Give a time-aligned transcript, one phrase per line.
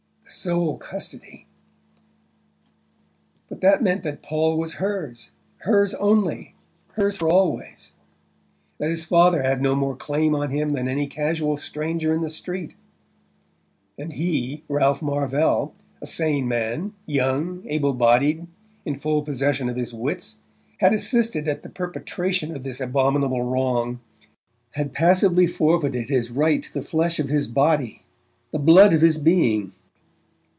[0.33, 1.45] The sole custody!
[3.49, 6.55] But that meant that Paul was hers, hers only,
[6.93, 7.91] hers for always:
[8.77, 12.29] that his father had no more claim on him than any casual stranger in the
[12.29, 12.75] street!
[13.97, 18.47] And he, Ralph Marvell, a sane man, young, able bodied,
[18.85, 20.39] in full possession of his wits,
[20.77, 23.99] had assisted at the perpetration of this abominable wrong,
[24.71, 28.03] had passively forfeited his right to the flesh of his body,
[28.53, 29.73] the blood of his being!